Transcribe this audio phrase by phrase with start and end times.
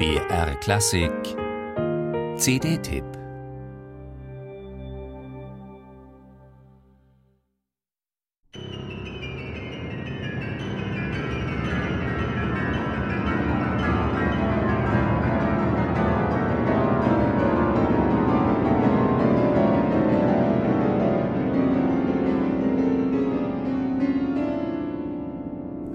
[0.00, 1.12] BR Klassik
[2.38, 3.04] CD-Tipp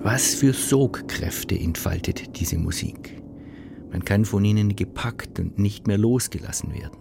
[0.04, 3.25] Was für Sogkräfte entfaltet diese Musik.
[3.96, 6.98] Man kann von ihnen gepackt und nicht mehr losgelassen werden.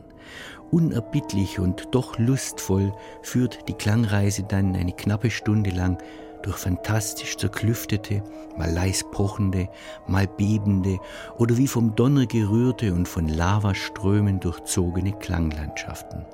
[0.70, 5.98] Unerbittlich und doch lustvoll führt die Klangreise dann eine knappe Stunde lang
[6.44, 8.22] durch fantastisch zerklüftete,
[8.56, 9.68] mal leis pochende,
[10.06, 11.00] mal bebende
[11.36, 16.24] oder wie vom Donner gerührte und von Lavaströmen durchzogene Klanglandschaften.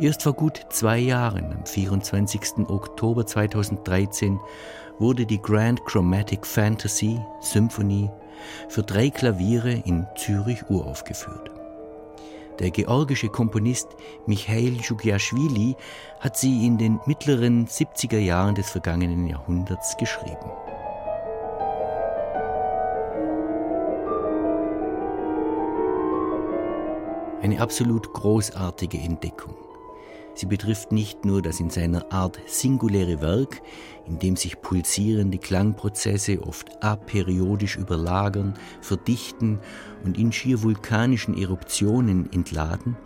[0.00, 2.68] Erst vor gut zwei Jahren, am 24.
[2.68, 4.38] Oktober 2013,
[4.98, 8.10] wurde die Grand Chromatic Fantasy Symphonie
[8.68, 11.50] für drei Klaviere in Zürich uraufgeführt.
[12.58, 13.88] Der georgische Komponist
[14.26, 15.74] Michail Shugiashvili
[16.20, 20.50] hat sie in den mittleren 70er Jahren des vergangenen Jahrhunderts geschrieben.
[27.42, 29.56] Eine absolut großartige Entdeckung.
[30.34, 33.60] Sie betrifft nicht nur das in seiner Art singuläre Werk,
[34.06, 39.60] in dem sich pulsierende Klangprozesse oft aperiodisch überlagern, verdichten
[40.04, 42.96] und in schier vulkanischen Eruptionen entladen,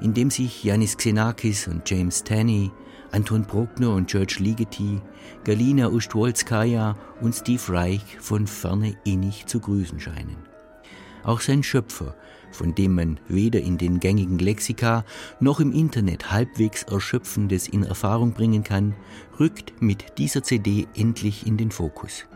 [0.00, 2.70] in dem sich Yanis Xenakis und James Tanney,
[3.12, 5.00] Anton Bruckner und George Ligeti,
[5.44, 10.49] Galina Ustwolskaya und Steve Reich von ferne innig zu grüßen scheinen.
[11.22, 12.14] Auch sein Schöpfer,
[12.50, 15.04] von dem man weder in den gängigen Lexika
[15.38, 18.94] noch im Internet halbwegs Erschöpfendes in Erfahrung bringen kann,
[19.38, 22.26] rückt mit dieser CD endlich in den Fokus.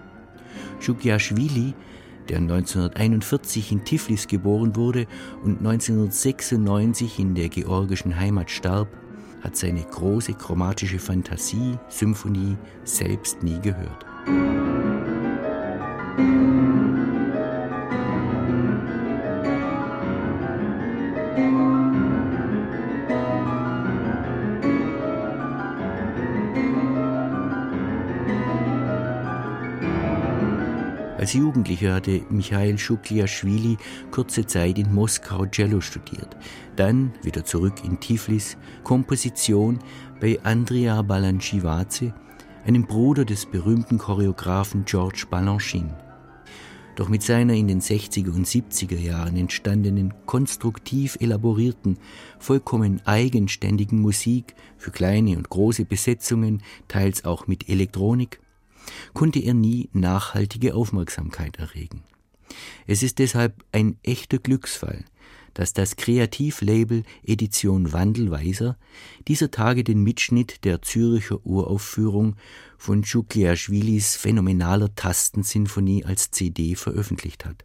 [0.80, 1.74] Shukyashvili,
[2.28, 5.06] der 1941 in Tiflis geboren wurde
[5.42, 8.88] und 1996 in der georgischen Heimat starb,
[9.42, 14.06] hat seine große chromatische Fantasie, Symphonie selbst nie gehört.
[31.24, 33.78] Als Jugendlicher hatte Michail Schukliaschwili
[34.10, 36.36] kurze Zeit in Moskau Cello studiert,
[36.76, 39.78] dann wieder zurück in Tiflis Komposition
[40.20, 42.12] bei Andrea Balanchivaze,
[42.66, 45.96] einem Bruder des berühmten Choreografen George Balanchine.
[46.94, 51.96] Doch mit seiner in den 60er und 70er Jahren entstandenen, konstruktiv elaborierten,
[52.38, 58.43] vollkommen eigenständigen Musik für kleine und große Besetzungen, teils auch mit Elektronik,
[59.12, 62.02] konnte er nie nachhaltige Aufmerksamkeit erregen.
[62.86, 65.04] Es ist deshalb ein echter Glücksfall,
[65.54, 68.76] dass das Kreativlabel Edition Wandelweiser
[69.28, 72.36] dieser Tage den Mitschnitt der Züricher Uraufführung
[72.76, 77.64] von Schukliaschwilis phänomenaler Tastensinfonie als CD veröffentlicht hat.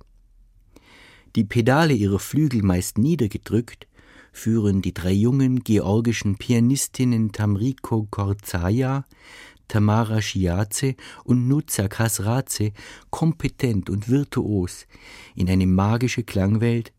[1.35, 3.87] Die Pedale ihrer Flügel meist niedergedrückt,
[4.31, 9.05] führen die drei jungen georgischen Pianistinnen Tamriko Korzaya,
[9.69, 12.73] Tamara Shiaze und Nutza Kasraze
[13.09, 14.85] kompetent und virtuos
[15.35, 16.91] in eine magische Klangwelt,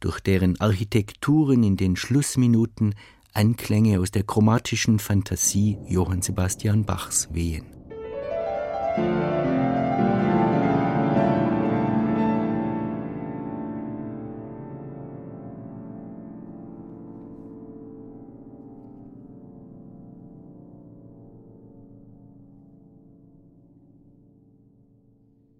[0.00, 2.96] durch deren Architekturen in den Schlussminuten
[3.32, 7.66] Anklänge aus der chromatischen Fantasie Johann Sebastian Bachs wehen.